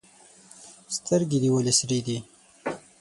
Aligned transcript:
سترګي 0.97 1.37
دي 1.43 1.49
ولي 1.51 1.73
سرې 1.79 1.99
دي؟ 2.05 2.17